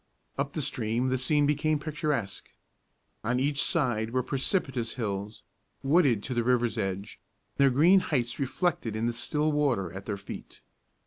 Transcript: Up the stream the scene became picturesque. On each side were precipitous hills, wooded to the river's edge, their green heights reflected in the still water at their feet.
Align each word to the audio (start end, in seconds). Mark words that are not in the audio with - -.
Up 0.35 0.53
the 0.53 0.63
stream 0.63 1.09
the 1.09 1.17
scene 1.19 1.45
became 1.45 1.77
picturesque. 1.77 2.49
On 3.23 3.39
each 3.39 3.61
side 3.63 4.09
were 4.09 4.23
precipitous 4.23 4.93
hills, 4.95 5.43
wooded 5.83 6.23
to 6.23 6.33
the 6.33 6.43
river's 6.43 6.75
edge, 6.75 7.19
their 7.57 7.69
green 7.69 7.99
heights 7.99 8.39
reflected 8.39 8.95
in 8.95 9.05
the 9.05 9.13
still 9.13 9.51
water 9.51 9.93
at 9.93 10.07
their 10.07 10.17
feet. 10.17 10.61